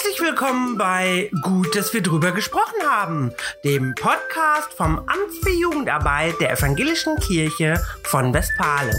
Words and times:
Herzlich 0.00 0.20
willkommen 0.20 0.78
bei 0.78 1.28
Gut, 1.42 1.74
dass 1.74 1.92
wir 1.92 2.00
drüber 2.00 2.30
gesprochen 2.30 2.88
haben, 2.88 3.32
dem 3.64 3.96
Podcast 3.96 4.72
vom 4.72 4.96
Amt 4.96 5.34
für 5.42 5.50
Jugendarbeit 5.50 6.34
der 6.40 6.52
Evangelischen 6.52 7.16
Kirche 7.16 7.82
von 8.04 8.32
Westfalen. 8.32 8.94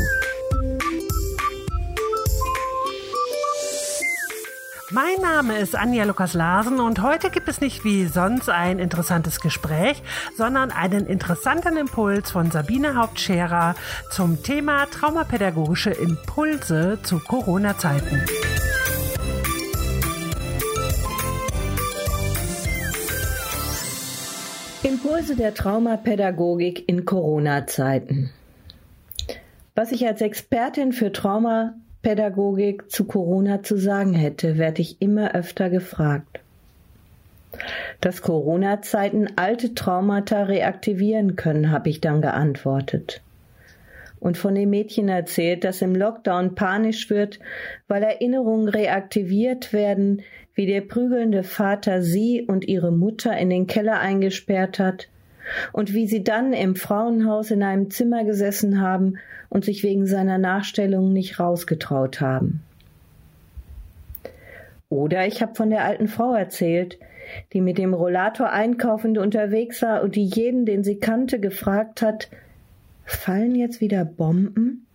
Mein 4.92 5.22
Name 5.22 5.60
ist 5.60 5.74
Anja 5.74 6.04
Lukas 6.04 6.34
Larsen 6.34 6.82
und 6.82 7.02
heute 7.02 7.30
gibt 7.30 7.48
es 7.48 7.62
nicht 7.62 7.86
wie 7.86 8.06
sonst 8.06 8.50
ein 8.50 8.78
interessantes 8.78 9.40
Gespräch, 9.40 10.04
sondern 10.36 10.70
einen 10.70 11.08
interessanten 11.08 11.78
Impuls 11.78 12.30
von 12.30 12.52
Sabine 12.52 12.96
Hauptscherer 12.96 13.76
zum 14.12 14.44
Thema 14.44 14.86
traumapädagogische 14.88 15.92
Impulse 15.92 17.00
zu 17.04 17.20
Corona-Zeiten. 17.20 18.26
Impulse 24.82 25.36
der 25.36 25.54
Traumapädagogik 25.54 26.88
in 26.88 27.04
Corona-Zeiten. 27.04 28.30
Was 29.76 29.92
ich 29.92 30.08
als 30.08 30.22
Expertin 30.22 30.94
für 30.94 31.12
Traumapädagogik 31.12 32.90
zu 32.90 33.04
Corona 33.04 33.62
zu 33.62 33.76
sagen 33.76 34.14
hätte, 34.14 34.58
werde 34.58 34.82
ich 34.82 35.02
immer 35.02 35.36
öfter 35.36 35.70
gefragt. 35.70 36.40
Dass 38.00 38.22
Corona-Zeiten 38.22 39.28
alte 39.36 39.74
Traumata 39.74 40.44
reaktivieren 40.44 41.36
können, 41.36 41.72
habe 41.72 41.90
ich 41.90 42.00
dann 42.00 42.22
geantwortet. 42.22 43.22
Und 44.22 44.38
von 44.38 44.56
dem 44.56 44.70
Mädchen 44.70 45.10
erzählt, 45.10 45.66
das 45.66 45.82
im 45.82 45.94
Lockdown 45.94 46.56
panisch 46.56 47.10
wird, 47.10 47.40
weil 47.90 48.04
Erinnerungen 48.04 48.70
reaktiviert 48.70 49.74
werden, 49.74 50.22
wie 50.60 50.66
der 50.66 50.82
prügelnde 50.82 51.44
Vater 51.44 52.02
sie 52.02 52.42
und 52.46 52.68
ihre 52.68 52.92
Mutter 52.92 53.38
in 53.38 53.50
den 53.50 53.66
Keller 53.66 54.02
eingesperrt 54.02 54.78
hat 54.78 55.08
und 55.72 55.94
wie 55.94 56.06
sie 56.06 56.22
dann 56.22 56.52
im 56.52 56.76
Frauenhaus 56.76 57.50
in 57.50 57.64
einem 57.64 57.90
Zimmer 57.92 58.26
gesessen 58.26 58.82
haben 58.82 59.14
und 59.48 59.64
sich 59.64 59.84
wegen 59.84 60.06
seiner 60.06 60.38
Nachstellung 60.38 61.14
nicht 61.14 61.40
rausgetraut 61.40 62.20
haben. 62.20 62.62
Oder 64.90 65.28
ich 65.28 65.42
habe 65.42 65.56
von 65.56 65.70
der 65.70 65.86
alten 65.86 66.10
Frau 66.10 66.34
erzählt, 66.34 67.00
die 67.54 67.62
mit 67.62 67.78
dem 67.78 67.94
Rollator 67.94 68.52
einkaufend 68.52 69.18
unterwegs 69.18 69.82
war 69.82 70.04
und 70.04 70.18
die 70.18 70.26
jeden, 70.26 70.66
den 70.66 70.84
sie 70.84 71.00
kannte, 71.00 71.40
gefragt 71.40 72.02
hat, 72.02 72.28
fallen 73.06 73.56
jetzt 73.56 73.80
wieder 73.80 74.04
Bomben? 74.04 74.86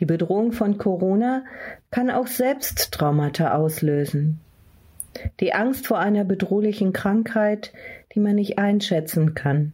Die 0.00 0.06
Bedrohung 0.06 0.50
von 0.50 0.76
Corona 0.76 1.44
kann 1.90 2.10
auch 2.10 2.26
selbst 2.26 2.92
Traumata 2.92 3.54
auslösen. 3.54 4.40
Die 5.40 5.54
Angst 5.54 5.86
vor 5.86 5.98
einer 5.98 6.24
bedrohlichen 6.24 6.92
Krankheit, 6.92 7.72
die 8.14 8.20
man 8.20 8.36
nicht 8.36 8.58
einschätzen 8.58 9.34
kann. 9.34 9.72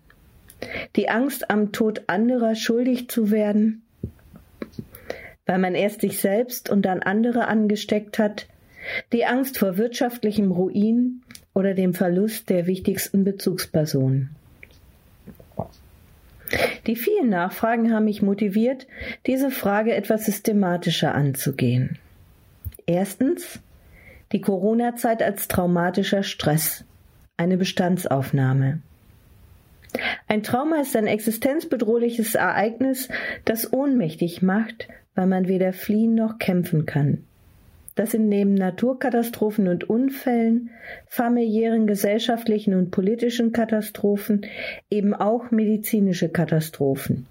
Die 0.97 1.09
Angst 1.09 1.51
am 1.51 1.73
Tod 1.73 2.05
anderer 2.07 2.55
schuldig 2.55 3.09
zu 3.09 3.31
werden, 3.31 3.83
weil 5.47 5.59
man 5.59 5.75
erst 5.75 6.01
sich 6.01 6.21
selbst 6.21 6.71
und 6.71 6.83
dann 6.83 7.03
andere 7.03 7.49
angesteckt 7.49 8.19
hat. 8.19 8.47
Die 9.13 9.27
Angst 9.27 9.59
vor 9.59 9.77
wirtschaftlichem 9.77 10.51
Ruin 10.51 11.23
oder 11.53 11.75
dem 11.75 11.95
Verlust 11.95 12.49
der 12.51 12.67
wichtigsten 12.67 13.25
Bezugspersonen. 13.25 14.37
Die 16.87 16.97
vielen 16.97 17.31
Nachfragen 17.31 17.93
haben 17.93 18.05
mich 18.05 18.23
motiviert, 18.23 18.87
diese 19.27 19.51
Frage 19.51 19.95
etwas 19.95 20.27
systematischer 20.27 21.15
anzugehen. 21.15 21.99
Erstens 22.87 23.61
die 24.33 24.41
Corona-Zeit 24.41 25.23
als 25.23 25.49
traumatischer 25.49 26.23
Stress, 26.23 26.85
eine 27.37 27.57
Bestandsaufnahme. 27.57 28.81
Ein 30.27 30.43
Trauma 30.43 30.81
ist 30.81 30.97
ein 30.97 31.07
existenzbedrohliches 31.07 32.35
Ereignis, 32.35 33.09
das 33.45 33.73
ohnmächtig 33.73 34.43
macht, 34.43 34.89
weil 35.15 35.27
man 35.27 35.47
weder 35.47 35.73
fliehen 35.73 36.15
noch 36.15 36.39
kämpfen 36.39 36.85
kann. 36.85 37.25
Das 37.95 38.11
sind 38.11 38.29
neben 38.29 38.55
Naturkatastrophen 38.55 39.69
und 39.69 39.89
Unfällen, 39.89 40.71
familiären, 41.07 41.87
gesellschaftlichen 41.87 42.75
und 42.75 42.91
politischen 42.91 43.53
Katastrophen 43.53 44.47
eben 44.91 45.15
auch 45.15 45.53
medizinische 45.53 46.29
Katastrophen. 46.29 47.27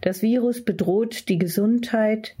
Das 0.00 0.20
Virus 0.20 0.64
bedroht 0.64 1.28
die 1.28 1.38
Gesundheit, 1.38 2.34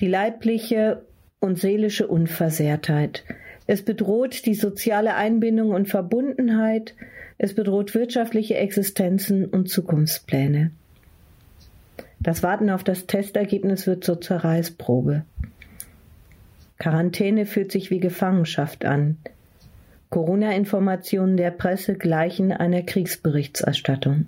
die 0.00 0.08
leibliche 0.08 1.04
und 1.40 1.58
seelische 1.58 2.06
Unversehrtheit. 2.06 3.24
Es 3.66 3.84
bedroht 3.84 4.46
die 4.46 4.54
soziale 4.54 5.14
Einbindung 5.14 5.70
und 5.70 5.88
Verbundenheit. 5.88 6.94
Es 7.38 7.54
bedroht 7.54 7.94
wirtschaftliche 7.94 8.56
Existenzen 8.56 9.46
und 9.46 9.68
Zukunftspläne. 9.68 10.70
Das 12.20 12.42
Warten 12.42 12.70
auf 12.70 12.84
das 12.84 13.06
Testergebnis 13.06 13.86
wird 13.86 14.04
zur 14.04 14.20
Zerreißprobe. 14.20 15.24
Quarantäne 16.78 17.46
fühlt 17.46 17.72
sich 17.72 17.90
wie 17.90 18.00
Gefangenschaft 18.00 18.84
an. 18.84 19.18
Corona-Informationen 20.10 21.36
der 21.36 21.50
Presse 21.50 21.94
gleichen 21.94 22.52
einer 22.52 22.82
Kriegsberichterstattung. 22.82 24.26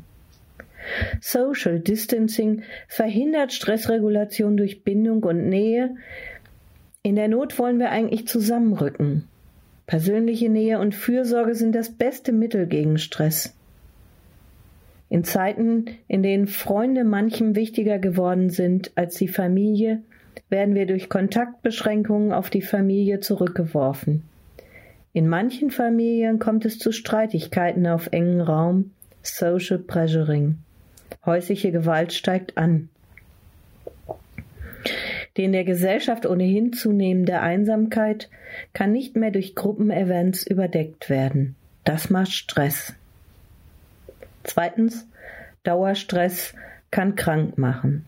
Social 1.20 1.80
Distancing 1.80 2.62
verhindert 2.88 3.52
Stressregulation 3.52 4.56
durch 4.56 4.84
Bindung 4.84 5.22
und 5.24 5.48
Nähe. 5.48 5.96
In 7.02 7.16
der 7.16 7.28
Not 7.28 7.58
wollen 7.58 7.78
wir 7.78 7.90
eigentlich 7.90 8.26
zusammenrücken. 8.26 9.28
Persönliche 9.86 10.48
Nähe 10.48 10.78
und 10.78 10.94
Fürsorge 10.94 11.54
sind 11.54 11.74
das 11.74 11.90
beste 11.90 12.32
Mittel 12.32 12.66
gegen 12.66 12.98
Stress. 12.98 13.54
In 15.10 15.22
Zeiten, 15.24 15.84
in 16.08 16.22
denen 16.22 16.46
Freunde 16.46 17.04
manchem 17.04 17.54
wichtiger 17.54 17.98
geworden 17.98 18.50
sind 18.50 18.92
als 18.94 19.16
die 19.16 19.28
Familie, 19.28 20.02
werden 20.48 20.74
wir 20.74 20.86
durch 20.86 21.08
Kontaktbeschränkungen 21.08 22.32
auf 22.32 22.50
die 22.50 22.62
Familie 22.62 23.20
zurückgeworfen. 23.20 24.24
In 25.12 25.28
manchen 25.28 25.70
Familien 25.70 26.38
kommt 26.38 26.64
es 26.64 26.78
zu 26.78 26.90
Streitigkeiten 26.90 27.86
auf 27.86 28.08
engen 28.10 28.40
Raum, 28.40 28.90
Social 29.22 29.78
Pressuring. 29.78 30.58
Häusliche 31.24 31.72
Gewalt 31.72 32.12
steigt 32.12 32.56
an. 32.58 32.88
Die 35.36 35.44
in 35.44 35.52
der 35.52 35.64
Gesellschaft 35.64 36.26
ohnehin 36.26 36.72
zunehmende 36.72 37.40
Einsamkeit 37.40 38.28
kann 38.72 38.92
nicht 38.92 39.16
mehr 39.16 39.30
durch 39.30 39.54
Gruppenevents 39.54 40.46
überdeckt 40.46 41.10
werden. 41.10 41.56
Das 41.82 42.10
macht 42.10 42.32
Stress. 42.32 42.94
Zweitens, 44.44 45.08
Dauerstress 45.64 46.54
kann 46.90 47.16
krank 47.16 47.58
machen. 47.58 48.04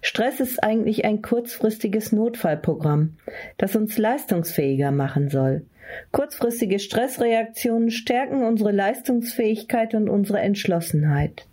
Stress 0.00 0.40
ist 0.40 0.64
eigentlich 0.64 1.04
ein 1.04 1.22
kurzfristiges 1.22 2.10
Notfallprogramm, 2.10 3.16
das 3.56 3.76
uns 3.76 3.98
leistungsfähiger 3.98 4.90
machen 4.90 5.28
soll. 5.28 5.64
Kurzfristige 6.10 6.80
Stressreaktionen 6.80 7.90
stärken 7.90 8.42
unsere 8.42 8.72
Leistungsfähigkeit 8.72 9.94
und 9.94 10.08
unsere 10.08 10.40
Entschlossenheit. 10.40 11.46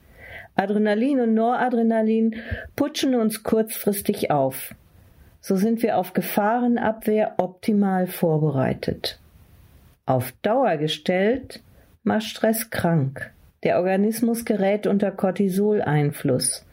Adrenalin 0.59 1.21
und 1.21 1.33
Noradrenalin 1.35 2.35
putschen 2.75 3.15
uns 3.15 3.43
kurzfristig 3.43 4.29
auf. 4.29 4.75
So 5.39 5.55
sind 5.55 5.81
wir 5.81 5.97
auf 5.97 6.11
Gefahrenabwehr 6.11 7.35
optimal 7.37 8.07
vorbereitet. 8.07 9.19
Auf 10.05 10.33
Dauer 10.41 10.75
gestellt 10.75 11.63
macht 12.03 12.23
Stress 12.23 12.69
krank. 12.71 13.31
Der 13.63 13.77
Organismus 13.79 14.43
gerät 14.43 14.85
unter 14.85 15.11
Cortisol-Einfluss. 15.11 16.65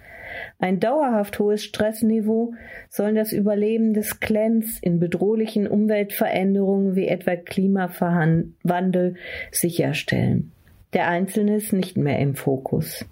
Ein 0.59 0.81
dauerhaft 0.81 1.39
hohes 1.39 1.63
Stressniveau 1.63 2.55
soll 2.89 3.15
das 3.15 3.33
Überleben 3.33 3.95
des 3.95 4.19
Clans 4.19 4.81
in 4.81 4.99
bedrohlichen 4.99 5.69
Umweltveränderungen 5.69 6.97
wie 6.97 7.07
etwa 7.07 7.37
Klimawandel 7.37 9.15
sicherstellen. 9.53 10.51
Der 10.93 11.07
Einzelne 11.07 11.57
ist 11.57 11.73
nicht 11.73 11.97
mehr 11.97 12.19
im 12.19 12.35
Fokus. 12.35 13.05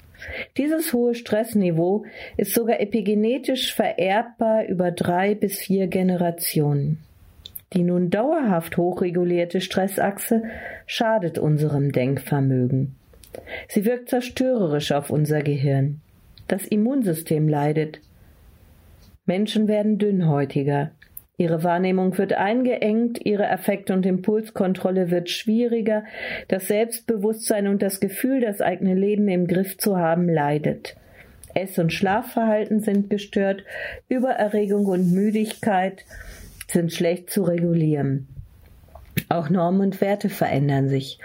Dieses 0.57 0.93
hohe 0.93 1.15
Stressniveau 1.15 2.05
ist 2.37 2.55
sogar 2.55 2.81
epigenetisch 2.81 3.75
vererbbar 3.75 4.67
über 4.67 4.91
drei 4.91 5.35
bis 5.35 5.59
vier 5.59 5.87
Generationen. 5.87 6.99
Die 7.73 7.83
nun 7.83 8.11
dauerhaft 8.11 8.77
hochregulierte 8.77 9.61
Stressachse 9.61 10.45
schadet 10.87 11.39
unserem 11.39 11.91
Denkvermögen. 11.91 12.95
Sie 13.69 13.85
wirkt 13.85 14.09
zerstörerisch 14.11 14.93
auf 14.93 15.11
unser 15.11 15.43
Gehirn. 15.43 16.01
Das 16.47 16.67
Immunsystem 16.67 17.49
leidet. 17.49 18.01
Menschen 19.27 19.67
werden 19.67 19.99
dünnhäutiger. 19.99 20.93
Ihre 21.37 21.65
Wahrnehmung 21.65 22.17
wird 22.17 22.33
eingeengt, 22.35 23.25
ihre 23.25 23.51
Affekt- 23.51 23.91
und 23.91 24.07
Impulskontrolle 24.07 25.11
wird 25.11 25.31
schwieriger, 25.31 26.05
das 26.47 26.69
Selbstbewusstsein 26.69 27.67
und 27.67 27.83
das 27.83 27.99
Gefühl, 27.99 28.41
das 28.41 28.61
eigene 28.61 28.95
Leben 28.95 29.27
im 29.29 29.49
Griff 29.49 29.77
zu 29.77 29.97
haben, 29.99 30.29
leidet. 30.29 30.97
Ess- 31.53 31.79
und 31.79 31.93
Schlafverhalten 31.93 32.81
sind 32.81 33.11
gestört, 33.11 33.65
Übererregung 34.09 34.87
und 34.87 35.13
Müdigkeit 35.13 36.05
sind 36.69 36.93
schlecht 36.93 37.31
zu 37.31 37.43
regulieren. 37.43 38.29
Auch 39.29 39.51
Normen 39.51 39.81
und 39.81 40.01
Werte 40.01 40.29
verändern 40.29 40.89
sich. 40.89 41.19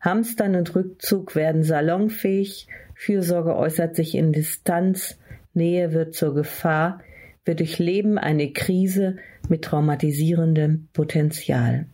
Hamstern 0.00 0.56
und 0.56 0.74
Rückzug 0.74 1.34
werden 1.34 1.62
salonfähig, 1.62 2.68
Fürsorge 2.94 3.56
äußert 3.56 3.96
sich 3.96 4.14
in 4.14 4.32
Distanz, 4.32 5.18
Nähe 5.54 5.92
wird 5.92 6.14
zur 6.14 6.34
Gefahr, 6.34 7.00
wir 7.44 7.54
durchleben 7.54 8.18
eine 8.18 8.52
Krise 8.52 9.16
mit 9.50 9.62
traumatisierendem 9.62 10.88
Potenzial. 10.92 11.86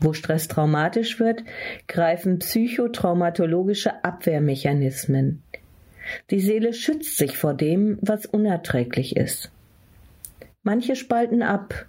Wo 0.00 0.12
Stress 0.12 0.48
traumatisch 0.48 1.20
wird, 1.20 1.44
greifen 1.86 2.40
psychotraumatologische 2.40 4.04
Abwehrmechanismen. 4.04 5.42
Die 6.30 6.40
Seele 6.40 6.72
schützt 6.72 7.16
sich 7.16 7.36
vor 7.36 7.54
dem, 7.54 7.98
was 8.00 8.26
unerträglich 8.26 9.16
ist. 9.16 9.52
Manche 10.64 10.96
spalten 10.96 11.42
ab, 11.42 11.86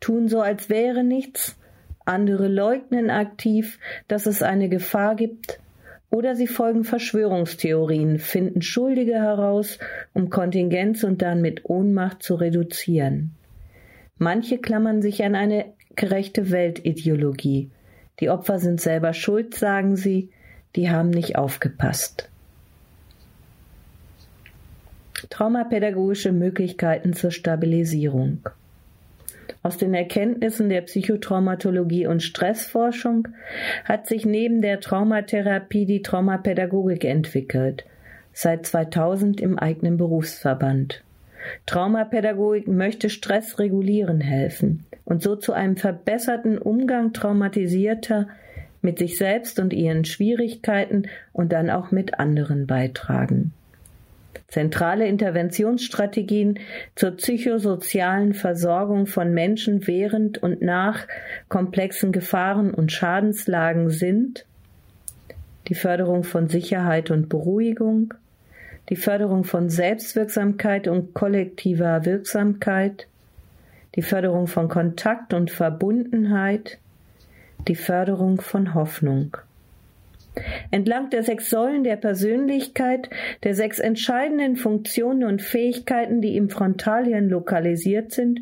tun 0.00 0.28
so, 0.28 0.40
als 0.40 0.68
wäre 0.68 1.04
nichts, 1.04 1.56
andere 2.04 2.48
leugnen 2.48 3.10
aktiv, 3.10 3.78
dass 4.08 4.26
es 4.26 4.42
eine 4.42 4.68
Gefahr 4.68 5.14
gibt, 5.14 5.60
oder 6.12 6.36
sie 6.36 6.46
folgen 6.46 6.84
Verschwörungstheorien, 6.84 8.18
finden 8.18 8.60
Schuldige 8.60 9.14
heraus, 9.14 9.78
um 10.12 10.28
Kontingenz 10.28 11.04
und 11.04 11.22
dann 11.22 11.40
mit 11.40 11.64
Ohnmacht 11.64 12.22
zu 12.22 12.34
reduzieren. 12.34 13.34
Manche 14.18 14.58
klammern 14.58 15.00
sich 15.00 15.24
an 15.24 15.34
eine 15.34 15.72
gerechte 15.96 16.50
Weltideologie. 16.50 17.70
Die 18.20 18.28
Opfer 18.28 18.58
sind 18.58 18.78
selber 18.78 19.14
schuld, 19.14 19.54
sagen 19.54 19.96
sie, 19.96 20.30
die 20.76 20.90
haben 20.90 21.08
nicht 21.08 21.36
aufgepasst. 21.36 22.28
Traumapädagogische 25.30 26.32
Möglichkeiten 26.32 27.14
zur 27.14 27.30
Stabilisierung. 27.30 28.46
Aus 29.62 29.76
den 29.76 29.94
Erkenntnissen 29.94 30.68
der 30.68 30.80
Psychotraumatologie 30.80 32.06
und 32.06 32.22
Stressforschung 32.22 33.28
hat 33.84 34.08
sich 34.08 34.26
neben 34.26 34.60
der 34.60 34.80
Traumatherapie 34.80 35.86
die 35.86 36.02
Traumapädagogik 36.02 37.04
entwickelt, 37.04 37.84
seit 38.32 38.66
2000 38.66 39.40
im 39.40 39.58
eigenen 39.58 39.96
Berufsverband. 39.96 41.04
Traumapädagogik 41.66 42.66
möchte 42.66 43.08
Stress 43.08 43.58
regulieren 43.58 44.20
helfen 44.20 44.84
und 45.04 45.22
so 45.22 45.36
zu 45.36 45.52
einem 45.52 45.76
verbesserten 45.76 46.58
Umgang 46.58 47.12
traumatisierter 47.12 48.28
mit 48.80 48.98
sich 48.98 49.16
selbst 49.16 49.60
und 49.60 49.72
ihren 49.72 50.04
Schwierigkeiten 50.04 51.08
und 51.32 51.52
dann 51.52 51.70
auch 51.70 51.92
mit 51.92 52.18
anderen 52.18 52.66
beitragen. 52.66 53.52
Zentrale 54.48 55.06
Interventionsstrategien 55.06 56.58
zur 56.94 57.12
psychosozialen 57.12 58.34
Versorgung 58.34 59.06
von 59.06 59.32
Menschen 59.32 59.86
während 59.86 60.42
und 60.42 60.62
nach 60.62 61.06
komplexen 61.48 62.12
Gefahren 62.12 62.74
und 62.74 62.92
Schadenslagen 62.92 63.90
sind 63.90 64.46
die 65.68 65.74
Förderung 65.74 66.24
von 66.24 66.48
Sicherheit 66.48 67.10
und 67.10 67.28
Beruhigung, 67.28 68.14
die 68.88 68.96
Förderung 68.96 69.44
von 69.44 69.70
Selbstwirksamkeit 69.70 70.88
und 70.88 71.14
kollektiver 71.14 72.04
Wirksamkeit, 72.04 73.06
die 73.94 74.02
Förderung 74.02 74.48
von 74.48 74.68
Kontakt 74.68 75.34
und 75.34 75.50
Verbundenheit, 75.50 76.78
die 77.68 77.76
Förderung 77.76 78.40
von 78.40 78.74
Hoffnung. 78.74 79.36
Entlang 80.70 81.10
der 81.10 81.22
sechs 81.22 81.50
Säulen 81.50 81.84
der 81.84 81.96
Persönlichkeit, 81.96 83.10
der 83.42 83.54
sechs 83.54 83.78
entscheidenden 83.78 84.56
Funktionen 84.56 85.24
und 85.24 85.42
Fähigkeiten, 85.42 86.22
die 86.22 86.36
im 86.36 86.48
Frontalhirn 86.48 87.28
lokalisiert 87.28 88.12
sind 88.12 88.40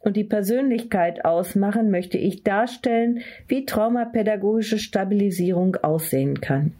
und 0.00 0.16
die 0.16 0.24
Persönlichkeit 0.24 1.24
ausmachen, 1.24 1.90
möchte 1.90 2.18
ich 2.18 2.44
darstellen, 2.44 3.20
wie 3.48 3.66
traumapädagogische 3.66 4.78
Stabilisierung 4.78 5.76
aussehen 5.76 6.40
kann. 6.40 6.72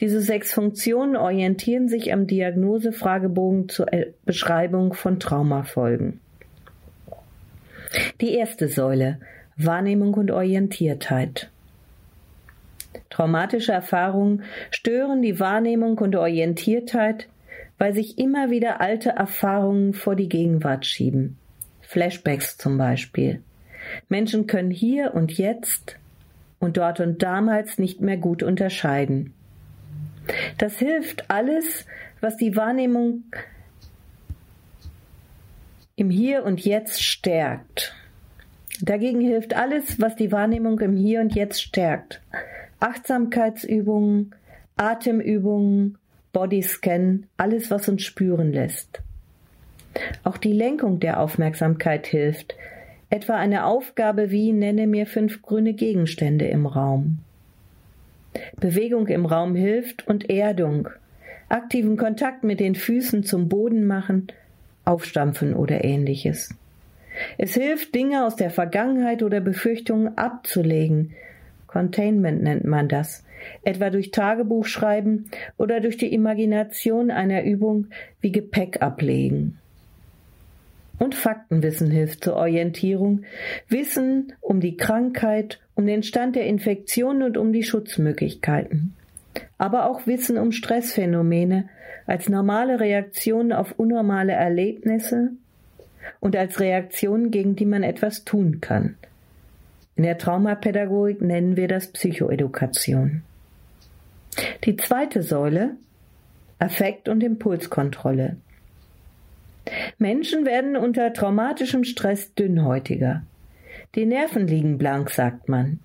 Diese 0.00 0.20
sechs 0.20 0.52
Funktionen 0.52 1.16
orientieren 1.16 1.88
sich 1.88 2.12
am 2.12 2.26
Diagnosefragebogen 2.26 3.68
zur 3.68 3.86
Beschreibung 4.24 4.92
von 4.92 5.20
Traumafolgen. 5.20 6.20
Die 8.20 8.34
erste 8.34 8.68
Säule 8.68 9.20
Wahrnehmung 9.56 10.14
und 10.14 10.32
Orientiertheit. 10.32 11.50
Traumatische 13.10 13.72
Erfahrungen 13.72 14.42
stören 14.70 15.22
die 15.22 15.40
Wahrnehmung 15.40 15.98
und 15.98 16.16
Orientiertheit, 16.16 17.28
weil 17.78 17.94
sich 17.94 18.18
immer 18.18 18.50
wieder 18.50 18.80
alte 18.80 19.10
Erfahrungen 19.10 19.94
vor 19.94 20.16
die 20.16 20.28
Gegenwart 20.28 20.86
schieben. 20.86 21.38
Flashbacks 21.80 22.56
zum 22.56 22.78
Beispiel. 22.78 23.42
Menschen 24.08 24.46
können 24.46 24.70
hier 24.70 25.14
und 25.14 25.32
jetzt 25.36 25.96
und 26.58 26.76
dort 26.76 27.00
und 27.00 27.22
damals 27.22 27.78
nicht 27.78 28.00
mehr 28.00 28.16
gut 28.16 28.42
unterscheiden. 28.42 29.34
Das 30.58 30.78
hilft 30.78 31.30
alles, 31.30 31.86
was 32.20 32.36
die 32.36 32.56
Wahrnehmung 32.56 33.24
im 35.96 36.10
Hier 36.10 36.44
und 36.44 36.64
Jetzt 36.64 37.02
stärkt. 37.02 37.94
Dagegen 38.80 39.20
hilft 39.20 39.54
alles, 39.54 40.00
was 40.00 40.16
die 40.16 40.32
Wahrnehmung 40.32 40.80
im 40.80 40.96
Hier 40.96 41.20
und 41.20 41.34
Jetzt 41.34 41.62
stärkt. 41.62 42.20
Achtsamkeitsübungen, 42.80 44.34
Atemübungen, 44.76 45.98
Bodyscan, 46.32 47.26
alles, 47.36 47.70
was 47.70 47.88
uns 47.88 48.02
spüren 48.02 48.52
lässt. 48.52 49.02
Auch 50.24 50.36
die 50.36 50.52
Lenkung 50.52 51.00
der 51.00 51.20
Aufmerksamkeit 51.20 52.06
hilft, 52.06 52.56
etwa 53.10 53.36
eine 53.36 53.64
Aufgabe 53.64 54.30
wie 54.30 54.52
nenne 54.52 54.86
mir 54.86 55.06
fünf 55.06 55.42
grüne 55.42 55.74
Gegenstände 55.74 56.46
im 56.46 56.66
Raum. 56.66 57.18
Bewegung 58.58 59.06
im 59.06 59.26
Raum 59.26 59.54
hilft 59.54 60.06
und 60.08 60.28
Erdung, 60.28 60.88
aktiven 61.48 61.96
Kontakt 61.96 62.42
mit 62.42 62.58
den 62.58 62.74
Füßen 62.74 63.22
zum 63.22 63.48
Boden 63.48 63.86
machen, 63.86 64.26
aufstampfen 64.84 65.54
oder 65.54 65.84
ähnliches. 65.84 66.54
Es 67.38 67.54
hilft, 67.54 67.94
Dinge 67.94 68.26
aus 68.26 68.34
der 68.34 68.50
Vergangenheit 68.50 69.22
oder 69.22 69.40
Befürchtungen 69.40 70.18
abzulegen. 70.18 71.12
Containment 71.74 72.40
nennt 72.40 72.64
man 72.64 72.88
das. 72.88 73.24
Etwa 73.64 73.90
durch 73.90 74.12
Tagebuchschreiben 74.12 75.28
oder 75.56 75.80
durch 75.80 75.96
die 75.96 76.14
Imagination 76.14 77.10
einer 77.10 77.42
Übung 77.42 77.88
wie 78.20 78.30
Gepäck 78.30 78.80
ablegen. 78.80 79.58
Und 81.00 81.16
Faktenwissen 81.16 81.90
hilft 81.90 82.22
zur 82.22 82.36
Orientierung. 82.36 83.24
Wissen 83.68 84.34
um 84.40 84.60
die 84.60 84.76
Krankheit, 84.76 85.58
um 85.74 85.84
den 85.84 86.04
Stand 86.04 86.36
der 86.36 86.46
Infektion 86.46 87.24
und 87.24 87.36
um 87.36 87.52
die 87.52 87.64
Schutzmöglichkeiten. 87.64 88.94
Aber 89.58 89.90
auch 89.90 90.06
Wissen 90.06 90.38
um 90.38 90.52
Stressphänomene 90.52 91.68
als 92.06 92.28
normale 92.28 92.78
Reaktion 92.78 93.50
auf 93.50 93.72
unnormale 93.76 94.32
Erlebnisse 94.32 95.30
und 96.20 96.36
als 96.36 96.60
Reaktion, 96.60 97.32
gegen 97.32 97.56
die 97.56 97.66
man 97.66 97.82
etwas 97.82 98.24
tun 98.24 98.60
kann. 98.60 98.94
In 99.96 100.02
der 100.02 100.18
Traumapädagogik 100.18 101.20
nennen 101.20 101.56
wir 101.56 101.68
das 101.68 101.88
Psychoedukation. 101.88 103.22
Die 104.64 104.76
zweite 104.76 105.22
Säule 105.22 105.76
Affekt- 106.58 107.08
und 107.08 107.22
Impulskontrolle. 107.22 108.36
Menschen 109.98 110.44
werden 110.44 110.76
unter 110.76 111.12
traumatischem 111.12 111.84
Stress 111.84 112.34
dünnhäutiger. 112.34 113.22
Die 113.94 114.06
Nerven 114.06 114.46
liegen 114.46 114.78
blank, 114.78 115.10
sagt 115.10 115.48
man. 115.48 115.78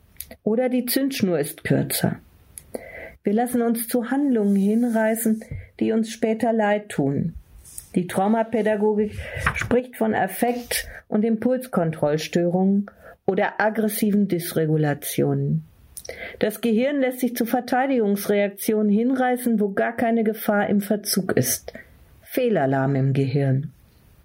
Oder 0.43 0.69
die 0.69 0.85
Zündschnur 0.85 1.39
ist 1.39 1.63
kürzer. 1.63 2.17
Wir 3.23 3.33
lassen 3.33 3.61
uns 3.61 3.87
zu 3.87 4.09
Handlungen 4.09 4.55
hinreißen, 4.55 5.43
die 5.79 5.91
uns 5.91 6.11
später 6.11 6.53
leid 6.53 6.89
tun. 6.89 7.33
Die 7.95 8.07
Traumapädagogik 8.07 9.17
spricht 9.55 9.95
von 9.95 10.13
Affekt- 10.13 10.87
und 11.07 11.25
Impulskontrollstörungen 11.25 12.89
oder 13.29 13.62
aggressiven 13.62 14.27
Dysregulationen. 14.27 15.63
Das 16.39 16.62
Gehirn 16.62 17.00
lässt 17.00 17.19
sich 17.19 17.36
zu 17.36 17.45
Verteidigungsreaktionen 17.45 18.91
hinreißen, 18.91 19.59
wo 19.59 19.69
gar 19.69 19.95
keine 19.95 20.24
Gefahr 20.24 20.67
im 20.67 20.81
Verzug 20.81 21.33
ist. 21.33 21.71
Fehlalarm 22.24 22.95
im 22.95 23.13
Gehirn. 23.13 23.71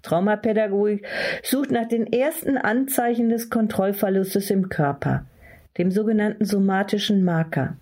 Traumapädagogik 0.01 1.05
sucht 1.43 1.69
nach 1.69 1.87
den 1.87 2.11
ersten 2.11 2.57
Anzeichen 2.57 3.29
des 3.29 3.51
Kontrollverlustes 3.51 4.49
im 4.49 4.69
Körper, 4.69 5.25
dem 5.77 5.91
sogenannten 5.91 6.45
somatischen 6.45 7.23
Marker. 7.23 7.75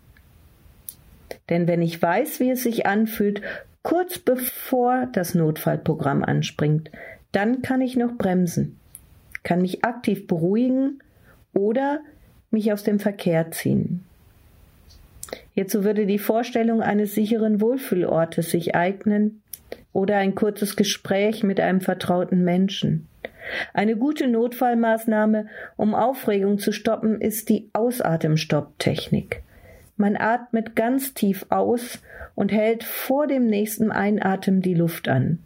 Denn 1.50 1.70
wenn 1.70 1.82
ich 1.82 2.02
weiß, 2.02 2.42
wie 2.42 2.52
es 2.52 2.64
sich 2.64 2.86
anfühlt, 2.86 3.42
kurz 3.82 4.20
bevor 4.20 5.08
das 5.14 5.36
Notfallprogramm 5.36 6.22
anspringt, 6.22 6.92
dann 7.32 7.62
kann 7.62 7.80
ich 7.80 7.96
noch 7.96 8.18
bremsen, 8.18 8.78
kann 9.44 9.62
mich 9.62 9.86
aktiv 9.86 10.28
beruhigen 10.28 11.00
oder 11.54 12.02
mich 12.52 12.72
aus 12.72 12.84
dem 12.84 13.00
Verkehr 13.00 13.52
ziehen. 13.52 14.04
Hierzu 15.54 15.84
würde 15.84 16.06
die 16.06 16.20
Vorstellung 16.20 16.82
eines 16.82 17.14
sicheren 17.16 17.62
Wohlfühlortes 17.62 18.52
sich 18.52 18.76
eignen 18.76 19.42
oder 19.92 20.18
ein 20.18 20.36
kurzes 20.36 20.76
Gespräch 20.76 21.44
mit 21.44 21.60
einem 21.60 21.82
vertrauten 21.82 22.44
Menschen. 22.44 23.08
Eine 23.74 23.96
gute 23.96 24.28
Notfallmaßnahme, 24.28 25.48
um 25.76 25.96
Aufregung 25.96 26.58
zu 26.58 26.72
stoppen, 26.72 27.22
ist 27.22 27.50
die 27.50 27.70
Ausatemstopptechnik. 27.74 29.44
Man 29.98 30.18
atmet 30.18 30.76
ganz 30.76 31.14
tief 31.14 31.46
aus 31.50 32.02
und 32.36 32.52
hält 32.52 32.84
vor 32.84 33.28
dem 33.28 33.46
nächsten 33.46 33.92
Einatmen 33.92 34.62
die 34.62 34.74
Luft 34.74 35.08
an. 35.08 35.40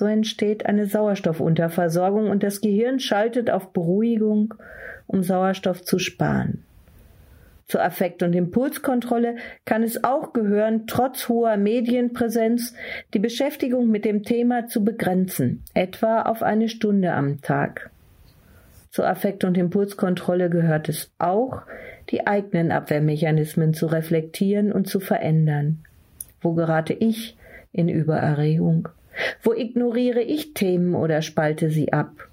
So 0.00 0.06
entsteht 0.06 0.64
eine 0.64 0.86
Sauerstoffunterversorgung 0.86 2.30
und 2.30 2.42
das 2.42 2.62
Gehirn 2.62 3.00
schaltet 3.00 3.50
auf 3.50 3.74
Beruhigung, 3.74 4.54
um 5.06 5.22
Sauerstoff 5.22 5.82
zu 5.82 5.98
sparen. 5.98 6.64
Zur 7.66 7.84
Affekt- 7.84 8.22
und 8.22 8.34
Impulskontrolle 8.34 9.36
kann 9.66 9.82
es 9.82 10.02
auch 10.02 10.32
gehören, 10.32 10.86
trotz 10.86 11.28
hoher 11.28 11.58
Medienpräsenz 11.58 12.72
die 13.12 13.18
Beschäftigung 13.18 13.90
mit 13.90 14.06
dem 14.06 14.22
Thema 14.22 14.68
zu 14.68 14.82
begrenzen, 14.82 15.64
etwa 15.74 16.22
auf 16.22 16.42
eine 16.42 16.70
Stunde 16.70 17.12
am 17.12 17.42
Tag. 17.42 17.90
Zur 18.88 19.06
Affekt- 19.06 19.44
und 19.44 19.58
Impulskontrolle 19.58 20.48
gehört 20.48 20.88
es 20.88 21.12
auch, 21.18 21.60
die 22.08 22.26
eigenen 22.26 22.72
Abwehrmechanismen 22.72 23.74
zu 23.74 23.86
reflektieren 23.86 24.72
und 24.72 24.88
zu 24.88 24.98
verändern. 24.98 25.84
Wo 26.40 26.54
gerate 26.54 26.94
ich 26.94 27.36
in 27.70 27.90
Übererregung? 27.90 28.88
Wo 29.42 29.52
ignoriere 29.52 30.22
ich 30.22 30.54
Themen 30.54 30.94
oder 30.94 31.22
spalte 31.22 31.70
sie 31.70 31.92
ab? 31.92 32.28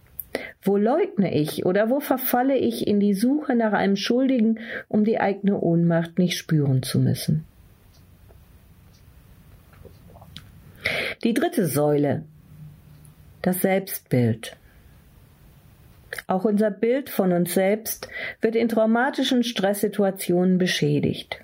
Wo 0.61 0.77
leugne 0.77 1.33
ich 1.33 1.65
oder 1.65 1.89
wo 1.89 1.99
verfalle 1.99 2.57
ich 2.57 2.87
in 2.87 2.99
die 2.99 3.13
Suche 3.13 3.55
nach 3.55 3.73
einem 3.73 3.95
Schuldigen, 3.95 4.59
um 4.87 5.03
die 5.03 5.19
eigene 5.19 5.59
Ohnmacht 5.59 6.19
nicht 6.19 6.37
spüren 6.37 6.83
zu 6.83 6.99
müssen? 6.99 7.45
Die 11.23 11.33
dritte 11.33 11.67
Säule, 11.67 12.23
das 13.41 13.61
Selbstbild. 13.61 14.55
Auch 16.27 16.45
unser 16.45 16.71
Bild 16.71 17.09
von 17.09 17.31
uns 17.31 17.53
selbst 17.53 18.07
wird 18.41 18.55
in 18.55 18.69
traumatischen 18.69 19.43
Stresssituationen 19.43 20.57
beschädigt. 20.57 21.39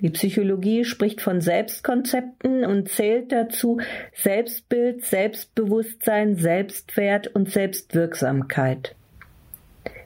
Die 0.00 0.10
Psychologie 0.10 0.84
spricht 0.84 1.20
von 1.20 1.40
Selbstkonzepten 1.40 2.64
und 2.64 2.88
zählt 2.88 3.32
dazu 3.32 3.78
Selbstbild, 4.14 5.04
Selbstbewusstsein, 5.04 6.36
Selbstwert 6.36 7.28
und 7.28 7.50
Selbstwirksamkeit. 7.50 8.94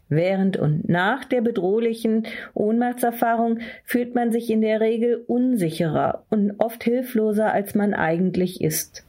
Während 0.08 0.56
und 0.56 0.88
nach 0.88 1.24
der 1.24 1.40
bedrohlichen 1.40 2.26
Ohnmachtserfahrung 2.52 3.60
fühlt 3.84 4.14
man 4.14 4.32
sich 4.32 4.50
in 4.50 4.60
der 4.60 4.80
Regel 4.80 5.24
unsicherer 5.26 6.24
und 6.28 6.54
oft 6.58 6.84
hilfloser, 6.84 7.52
als 7.52 7.74
man 7.74 7.94
eigentlich 7.94 8.60
ist. 8.60 9.04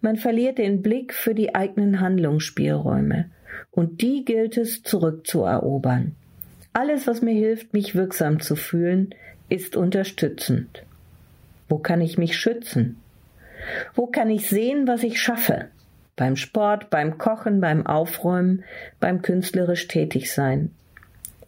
Man 0.00 0.16
verliert 0.16 0.58
den 0.58 0.82
Blick 0.82 1.12
für 1.14 1.34
die 1.34 1.54
eigenen 1.54 2.00
Handlungsspielräume, 2.00 3.30
und 3.70 4.00
die 4.00 4.24
gilt 4.24 4.56
es 4.56 4.82
zurückzuerobern. 4.82 6.16
Alles, 6.72 7.06
was 7.06 7.20
mir 7.20 7.34
hilft, 7.34 7.74
mich 7.74 7.94
wirksam 7.94 8.40
zu 8.40 8.56
fühlen, 8.56 9.14
ist 9.52 9.76
unterstützend. 9.76 10.82
Wo 11.68 11.76
kann 11.78 12.00
ich 12.00 12.16
mich 12.16 12.38
schützen? 12.38 13.00
Wo 13.94 14.06
kann 14.06 14.30
ich 14.30 14.48
sehen, 14.48 14.88
was 14.88 15.02
ich 15.02 15.20
schaffe? 15.20 15.66
Beim 16.16 16.36
Sport, 16.36 16.88
beim 16.88 17.18
Kochen, 17.18 17.60
beim 17.60 17.86
Aufräumen, 17.86 18.64
beim 18.98 19.20
künstlerisch 19.20 19.88
tätig 19.88 20.32
sein. 20.32 20.70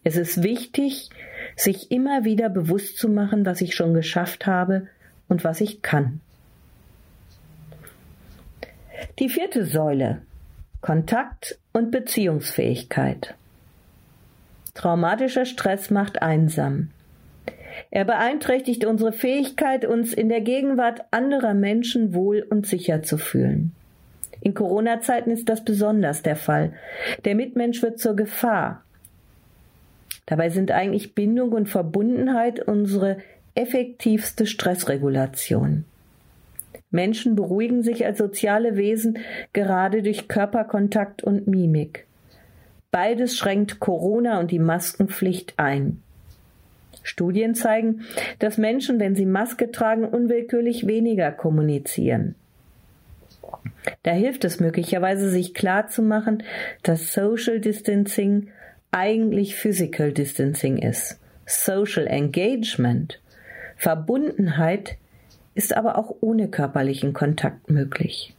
Es 0.02 0.16
ist 0.16 0.42
wichtig, 0.42 1.08
sich 1.56 1.90
immer 1.90 2.24
wieder 2.24 2.50
bewusst 2.50 2.98
zu 2.98 3.08
machen, 3.08 3.46
was 3.46 3.62
ich 3.62 3.74
schon 3.74 3.94
geschafft 3.94 4.46
habe 4.46 4.86
und 5.28 5.42
was 5.42 5.62
ich 5.62 5.80
kann. 5.80 6.20
Die 9.18 9.30
vierte 9.30 9.64
Säule 9.64 10.20
Kontakt 10.82 11.58
und 11.72 11.90
Beziehungsfähigkeit. 11.90 13.34
Traumatischer 14.74 15.46
Stress 15.46 15.90
macht 15.90 16.20
einsam. 16.20 16.90
Er 17.90 18.04
beeinträchtigt 18.04 18.84
unsere 18.84 19.12
Fähigkeit, 19.12 19.84
uns 19.84 20.12
in 20.12 20.28
der 20.28 20.40
Gegenwart 20.40 21.02
anderer 21.10 21.54
Menschen 21.54 22.14
wohl 22.14 22.46
und 22.48 22.66
sicher 22.66 23.02
zu 23.02 23.18
fühlen. 23.18 23.72
In 24.40 24.54
Corona-Zeiten 24.54 25.30
ist 25.30 25.48
das 25.48 25.64
besonders 25.64 26.22
der 26.22 26.36
Fall. 26.36 26.72
Der 27.24 27.34
Mitmensch 27.34 27.82
wird 27.82 27.98
zur 27.98 28.14
Gefahr. 28.14 28.82
Dabei 30.26 30.50
sind 30.50 30.70
eigentlich 30.70 31.14
Bindung 31.14 31.52
und 31.52 31.68
Verbundenheit 31.68 32.60
unsere 32.60 33.18
effektivste 33.54 34.46
Stressregulation. 34.46 35.84
Menschen 36.90 37.34
beruhigen 37.34 37.82
sich 37.82 38.06
als 38.06 38.18
soziale 38.18 38.76
Wesen 38.76 39.18
gerade 39.52 40.02
durch 40.02 40.28
Körperkontakt 40.28 41.24
und 41.24 41.46
Mimik. 41.46 42.06
Beides 42.90 43.36
schränkt 43.36 43.80
Corona 43.80 44.38
und 44.38 44.50
die 44.50 44.60
Maskenpflicht 44.60 45.54
ein. 45.56 46.02
Studien 47.04 47.54
zeigen, 47.54 48.00
dass 48.40 48.58
Menschen, 48.58 48.98
wenn 48.98 49.14
sie 49.14 49.26
Maske 49.26 49.70
tragen, 49.70 50.04
unwillkürlich 50.04 50.88
weniger 50.88 51.30
kommunizieren. 51.30 52.34
Da 54.02 54.10
hilft 54.10 54.44
es 54.44 54.58
möglicherweise, 54.58 55.30
sich 55.30 55.54
klar 55.54 55.86
zu 55.86 56.02
machen, 56.02 56.42
dass 56.82 57.12
Social 57.12 57.60
Distancing 57.60 58.48
eigentlich 58.90 59.54
Physical 59.54 60.12
Distancing 60.12 60.78
ist. 60.78 61.20
Social 61.46 62.06
Engagement, 62.06 63.20
Verbundenheit 63.76 64.96
ist 65.54 65.76
aber 65.76 65.98
auch 65.98 66.16
ohne 66.20 66.48
körperlichen 66.48 67.12
Kontakt 67.12 67.70
möglich. 67.70 68.34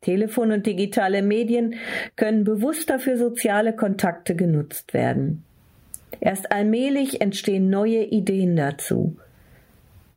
Telefon 0.00 0.52
und 0.52 0.66
digitale 0.66 1.22
Medien 1.22 1.74
können 2.16 2.44
bewusster 2.44 2.98
für 2.98 3.16
soziale 3.16 3.74
Kontakte 3.74 4.34
genutzt 4.34 4.94
werden. 4.94 5.44
Erst 6.20 6.52
allmählich 6.52 7.20
entstehen 7.20 7.70
neue 7.70 8.04
Ideen 8.04 8.56
dazu. 8.56 9.16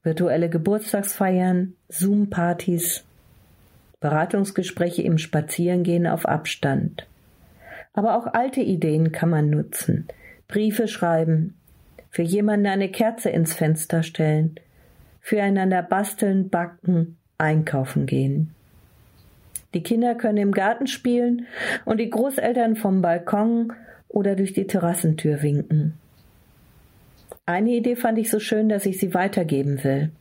Virtuelle 0.03 0.49
Geburtstagsfeiern, 0.49 1.73
Zoom-Partys, 1.89 3.03
Beratungsgespräche 3.99 5.03
im 5.03 5.19
Spazierengehen 5.19 6.07
auf 6.07 6.25
Abstand. 6.25 7.07
Aber 7.93 8.17
auch 8.17 8.33
alte 8.33 8.61
Ideen 8.61 9.11
kann 9.11 9.29
man 9.29 9.49
nutzen. 9.49 10.07
Briefe 10.47 10.87
schreiben, 10.87 11.55
für 12.09 12.23
jemanden 12.23 12.67
eine 12.67 12.89
Kerze 12.89 13.29
ins 13.29 13.53
Fenster 13.53 14.01
stellen, 14.01 14.55
füreinander 15.19 15.83
basteln, 15.83 16.49
backen, 16.49 17.17
einkaufen 17.37 18.05
gehen. 18.07 18.55
Die 19.73 19.83
Kinder 19.83 20.15
können 20.15 20.37
im 20.37 20.51
Garten 20.51 20.87
spielen 20.87 21.45
und 21.85 21.99
die 21.99 22.09
Großeltern 22.09 22.75
vom 22.75 23.01
Balkon 23.01 23.71
oder 24.11 24.35
durch 24.35 24.53
die 24.53 24.67
Terrassentür 24.67 25.41
winken. 25.41 25.93
Eine 27.45 27.71
Idee 27.71 27.95
fand 27.95 28.17
ich 28.17 28.29
so 28.29 28.39
schön, 28.39 28.69
dass 28.69 28.85
ich 28.85 28.99
sie 28.99 29.13
weitergeben 29.13 29.83
will. 29.83 30.11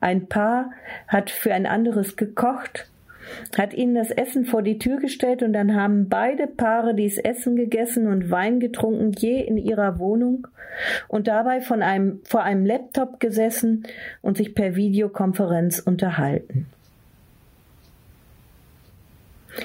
Ein 0.00 0.26
Paar 0.26 0.70
hat 1.06 1.30
für 1.30 1.52
ein 1.52 1.66
anderes 1.66 2.16
gekocht, 2.16 2.88
hat 3.56 3.74
ihnen 3.74 3.94
das 3.94 4.10
Essen 4.10 4.46
vor 4.46 4.62
die 4.62 4.78
Tür 4.78 4.98
gestellt 4.98 5.42
und 5.42 5.52
dann 5.52 5.74
haben 5.74 6.08
beide 6.08 6.46
Paare 6.46 6.94
dies 6.94 7.18
Essen 7.18 7.56
gegessen 7.56 8.06
und 8.06 8.30
Wein 8.30 8.60
getrunken, 8.60 9.12
je 9.12 9.40
in 9.40 9.58
ihrer 9.58 9.98
Wohnung 9.98 10.48
und 11.08 11.28
dabei 11.28 11.60
von 11.60 11.82
einem, 11.82 12.20
vor 12.24 12.42
einem 12.42 12.64
Laptop 12.64 13.20
gesessen 13.20 13.84
und 14.22 14.36
sich 14.36 14.54
per 14.54 14.76
Videokonferenz 14.76 15.80
unterhalten. 15.80 16.66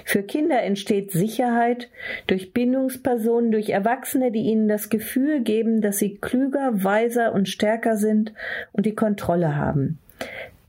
Für 0.06 0.24
Kinder 0.24 0.62
entsteht 0.62 1.12
Sicherheit 1.12 1.90
durch 2.28 2.54
Bindungspersonen, 2.54 3.52
durch 3.52 3.70
Erwachsene, 3.70 4.32
die 4.32 4.42
ihnen 4.42 4.68
das 4.68 4.90
Gefühl 4.90 5.42
geben, 5.42 5.82
dass 5.82 6.00
sie 6.00 6.16
klüger, 6.16 6.84
weiser 6.84 7.34
und 7.34 7.50
stärker 7.50 7.98
sind 7.98 8.34
und 8.72 8.86
die 8.86 8.96
Kontrolle 8.96 9.56
haben. 9.56 10.00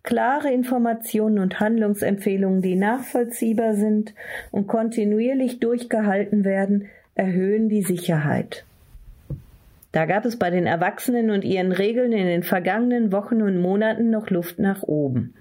Klare 0.03 0.53
Informationen 0.53 1.39
und 1.39 1.61
Handlungsempfehlungen, 1.61 2.61
die 2.61 2.77
nachvollziehbar 2.77 3.75
sind 3.75 4.15
und 4.51 4.67
kontinuierlich 4.67 5.61
durchgehalten 5.61 6.45
werden, 6.45 6.89
erhöhen 7.15 7.69
die 7.69 7.83
Sicherheit. 7.83 8.65
Da 9.93 10.07
gab 10.07 10.25
es 10.25 10.37
bei 10.37 10.51
den 10.51 10.67
Erwachsenen 10.67 11.31
und 11.31 11.45
ihren 11.45 11.71
Regeln 11.71 12.13
in 12.13 12.27
den 12.27 12.43
vergangenen 12.43 13.13
Wochen 13.13 13.41
und 13.41 13.63
Monaten 13.63 14.11
noch 14.11 14.29
Luft 14.29 14.59
nach 14.59 14.83
oben. 14.83 15.35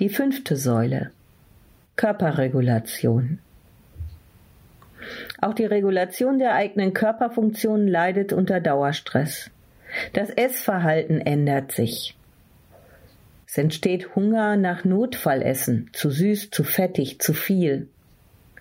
Die 0.00 0.08
fünfte 0.08 0.56
Säule 0.56 1.12
Körperregulation. 1.94 3.38
Auch 5.40 5.54
die 5.54 5.66
Regulation 5.66 6.40
der 6.40 6.54
eigenen 6.54 6.94
Körperfunktionen 6.94 7.86
leidet 7.86 8.32
unter 8.32 8.58
Dauerstress. 8.58 9.50
Das 10.12 10.30
Essverhalten 10.30 11.20
ändert 11.20 11.70
sich. 11.70 12.16
Es 13.46 13.56
entsteht 13.56 14.16
Hunger 14.16 14.56
nach 14.56 14.84
Notfallessen, 14.84 15.90
zu 15.92 16.10
süß, 16.10 16.50
zu 16.50 16.64
fettig, 16.64 17.20
zu 17.20 17.32
viel. 17.32 17.86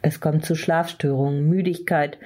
Es 0.03 0.19
kommt 0.19 0.45
zu 0.45 0.53
Schlafstörungen, 0.53 1.49
Müdigkeit, 1.49 2.19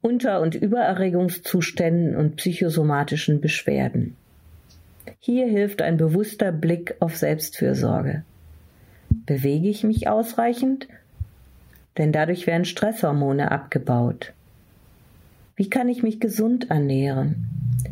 Unter- 0.00 0.40
und 0.40 0.54
Übererregungszuständen 0.54 2.14
und 2.14 2.36
psychosomatischen 2.36 3.40
Beschwerden. 3.40 4.16
Hier 5.18 5.48
hilft 5.48 5.82
ein 5.82 5.96
bewusster 5.96 6.52
Blick 6.52 6.94
auf 7.00 7.16
Selbstfürsorge. 7.16 8.22
Bewege 9.26 9.68
ich 9.68 9.84
mich 9.84 10.08
ausreichend? 10.08 10.88
Denn 11.96 12.12
dadurch 12.12 12.46
werden 12.46 12.64
Stresshormone 12.64 13.50
abgebaut. 13.50 14.32
Wie 15.56 15.70
kann 15.70 15.88
ich 15.88 16.02
mich 16.02 16.20
gesund 16.20 16.70
ernähren? 16.70 17.46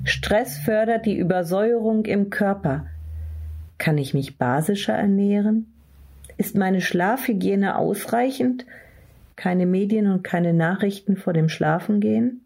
Stress 0.05 0.59
fördert 0.59 1.07
die 1.07 1.17
Übersäuerung 1.17 2.05
im 2.07 2.31
Körper. 2.31 2.87
Kann 3.79 3.99
ich 3.99 4.15
mich 4.15 4.37
basischer 4.37 4.95
ernähren? 4.95 5.73
Ist 6.37 6.57
meine 6.57 6.81
Schlafhygiene 6.81 7.77
ausreichend? 7.77 8.67
Keine 9.37 9.67
Medien 9.67 10.09
und 10.09 10.25
keine 10.25 10.53
Nachrichten 10.53 11.17
vor 11.17 11.33
dem 11.33 11.49
Schlafengehen? 11.49 12.41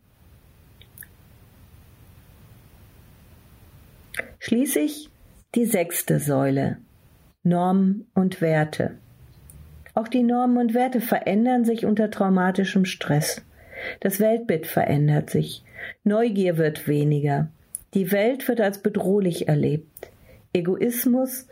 Schließlich 4.38 5.08
die 5.54 5.64
sechste 5.64 6.20
Säule. 6.20 6.76
Normen 7.46 8.08
und 8.12 8.40
Werte. 8.40 8.98
Auch 9.94 10.08
die 10.08 10.24
Normen 10.24 10.58
und 10.58 10.74
Werte 10.74 11.00
verändern 11.00 11.64
sich 11.64 11.86
unter 11.86 12.10
traumatischem 12.10 12.84
Stress. 12.84 13.42
Das 14.00 14.18
Weltbild 14.18 14.66
verändert 14.66 15.30
sich. 15.30 15.62
Neugier 16.02 16.58
wird 16.58 16.88
weniger. 16.88 17.48
Die 17.94 18.10
Welt 18.10 18.48
wird 18.48 18.60
als 18.60 18.82
bedrohlich 18.82 19.46
erlebt. 19.46 20.10
Egoismus 20.52 21.46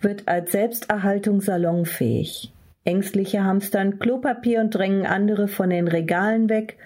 wird 0.00 0.26
als 0.26 0.52
Selbsterhaltung 0.52 1.42
salonfähig. 1.42 2.52
Ängstliche 2.84 3.44
hamstern 3.44 3.98
Klopapier 3.98 4.60
und 4.60 4.74
drängen 4.74 5.04
andere 5.04 5.48
von 5.48 5.68
den 5.70 5.86
Regalen 5.86 6.48
weg. 6.48 6.78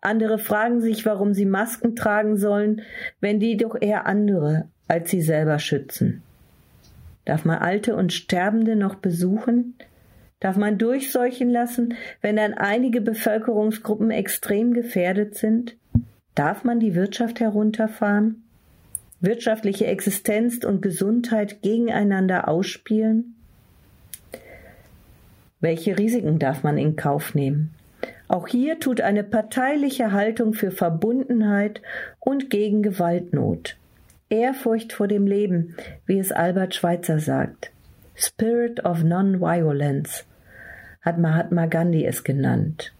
Andere 0.00 0.38
fragen 0.38 0.80
sich, 0.80 1.04
warum 1.04 1.34
sie 1.34 1.46
Masken 1.46 1.96
tragen 1.96 2.36
sollen, 2.36 2.82
wenn 3.20 3.40
die 3.40 3.56
doch 3.56 3.76
eher 3.80 4.06
andere 4.06 4.68
als 4.88 5.10
sie 5.10 5.20
selber 5.20 5.58
schützen. 5.58 6.22
Darf 7.28 7.44
man 7.44 7.58
Alte 7.58 7.94
und 7.94 8.14
Sterbende 8.14 8.74
noch 8.74 8.94
besuchen? 8.94 9.74
Darf 10.40 10.56
man 10.56 10.78
durchseuchen 10.78 11.50
lassen, 11.50 11.94
wenn 12.22 12.36
dann 12.36 12.54
einige 12.54 13.02
Bevölkerungsgruppen 13.02 14.10
extrem 14.10 14.72
gefährdet 14.72 15.34
sind? 15.34 15.76
Darf 16.34 16.64
man 16.64 16.80
die 16.80 16.94
Wirtschaft 16.94 17.40
herunterfahren? 17.40 18.44
Wirtschaftliche 19.20 19.84
Existenz 19.88 20.64
und 20.64 20.80
Gesundheit 20.80 21.60
gegeneinander 21.60 22.48
ausspielen? 22.48 23.34
Welche 25.60 25.98
Risiken 25.98 26.38
darf 26.38 26.62
man 26.62 26.78
in 26.78 26.96
Kauf 26.96 27.34
nehmen? 27.34 27.74
Auch 28.28 28.48
hier 28.48 28.80
tut 28.80 29.02
eine 29.02 29.22
parteiliche 29.22 30.12
Haltung 30.12 30.54
für 30.54 30.70
Verbundenheit 30.70 31.82
und 32.20 32.48
gegen 32.48 32.82
Gewaltnot. 32.82 33.77
Ehrfurcht 34.30 34.92
vor 34.92 35.08
dem 35.08 35.26
Leben, 35.26 35.74
wie 36.06 36.18
es 36.18 36.32
Albert 36.32 36.74
Schweitzer 36.74 37.18
sagt. 37.18 37.70
Spirit 38.14 38.84
of 38.84 39.02
Non-Violence 39.02 40.26
hat 41.00 41.18
Mahatma 41.18 41.66
Gandhi 41.66 42.04
es 42.04 42.24
genannt. 42.24 42.92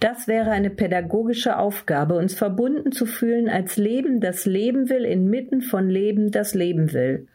Das 0.00 0.28
wäre 0.28 0.50
eine 0.50 0.68
pädagogische 0.68 1.56
Aufgabe, 1.58 2.16
uns 2.16 2.34
verbunden 2.34 2.92
zu 2.92 3.06
fühlen 3.06 3.48
als 3.48 3.78
Leben, 3.78 4.20
das 4.20 4.44
Leben 4.44 4.90
will, 4.90 5.04
inmitten 5.04 5.62
von 5.62 5.88
Leben, 5.88 6.30
das 6.30 6.52
Leben 6.52 6.92
will. 6.92 7.26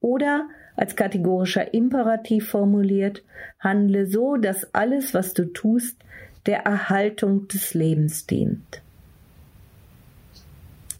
Oder 0.00 0.48
als 0.76 0.96
kategorischer 0.96 1.74
Imperativ 1.74 2.48
formuliert, 2.48 3.22
handle 3.58 4.06
so, 4.06 4.36
dass 4.36 4.72
alles, 4.74 5.12
was 5.12 5.34
du 5.34 5.52
tust, 5.52 5.98
der 6.46 6.60
Erhaltung 6.60 7.48
des 7.48 7.74
Lebens 7.74 8.26
dient. 8.26 8.80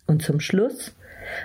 Und 0.06 0.20
zum 0.20 0.40
Schluss 0.40 0.94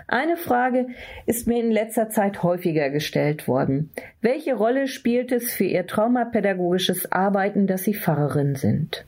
eine 0.07 0.37
Frage 0.37 0.87
ist 1.25 1.47
mir 1.47 1.59
in 1.59 1.71
letzter 1.71 2.09
Zeit 2.09 2.43
häufiger 2.43 2.89
gestellt 2.89 3.47
worden. 3.47 3.89
Welche 4.21 4.55
Rolle 4.55 4.87
spielt 4.87 5.31
es 5.31 5.51
für 5.51 5.65
Ihr 5.65 5.87
traumapädagogisches 5.87 7.11
Arbeiten, 7.11 7.67
dass 7.67 7.83
Sie 7.83 7.93
Pfarrerin 7.93 8.55
sind? 8.55 9.05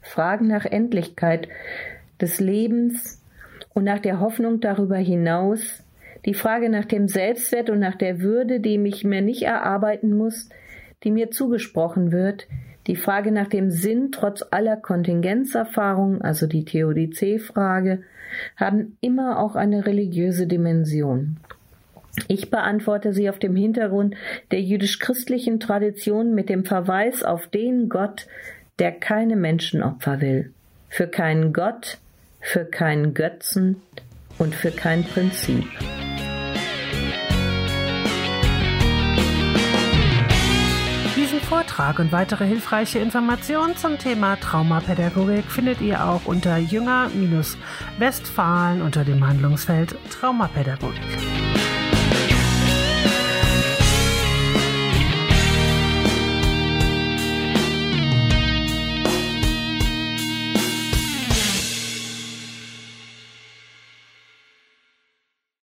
Fragen 0.00 0.48
nach 0.48 0.64
Endlichkeit 0.64 1.48
des 2.20 2.40
Lebens 2.40 3.22
und 3.74 3.84
nach 3.84 3.98
der 3.98 4.20
Hoffnung 4.20 4.60
darüber 4.60 4.96
hinaus, 4.96 5.82
die 6.24 6.34
Frage 6.34 6.68
nach 6.68 6.84
dem 6.84 7.08
Selbstwert 7.08 7.70
und 7.70 7.80
nach 7.80 7.96
der 7.96 8.20
Würde, 8.20 8.60
die 8.60 8.78
mich 8.78 9.04
mir 9.04 9.22
nicht 9.22 9.42
erarbeiten 9.42 10.16
muss, 10.16 10.48
die 11.02 11.10
mir 11.10 11.30
zugesprochen 11.30 12.12
wird, 12.12 12.46
die 12.86 12.96
Frage 12.96 13.30
nach 13.30 13.48
dem 13.48 13.70
Sinn 13.70 14.10
trotz 14.12 14.44
aller 14.50 14.76
Kontingenzerfahrung, 14.76 16.22
also 16.22 16.46
die 16.46 16.64
Theodizee-Frage, 16.64 18.02
haben 18.56 18.96
immer 19.00 19.38
auch 19.38 19.56
eine 19.56 19.86
religiöse 19.86 20.46
Dimension. 20.46 21.36
Ich 22.28 22.50
beantworte 22.50 23.12
sie 23.12 23.30
auf 23.30 23.38
dem 23.38 23.56
Hintergrund 23.56 24.16
der 24.50 24.60
jüdisch-christlichen 24.60 25.60
Tradition 25.60 26.34
mit 26.34 26.48
dem 26.48 26.64
Verweis 26.64 27.22
auf 27.22 27.46
den 27.46 27.88
Gott, 27.88 28.26
der 28.78 28.92
keine 28.92 29.36
Menschenopfer 29.36 30.20
will. 30.20 30.52
Für 30.88 31.06
keinen 31.06 31.52
Gott, 31.52 31.98
für 32.40 32.64
keinen 32.64 33.14
Götzen 33.14 33.80
und 34.38 34.54
für 34.54 34.70
kein 34.72 35.04
Prinzip. 35.04 35.64
Vortrag 41.52 41.98
und 41.98 42.12
weitere 42.12 42.46
hilfreiche 42.46 42.98
Informationen 42.98 43.76
zum 43.76 43.98
Thema 43.98 44.36
Traumapädagogik 44.36 45.44
findet 45.44 45.82
ihr 45.82 46.02
auch 46.02 46.24
unter 46.24 46.56
Jünger-Westfalen 46.56 48.80
unter 48.80 49.04
dem 49.04 49.26
Handlungsfeld 49.26 49.94
Traumapädagogik. 50.08 51.02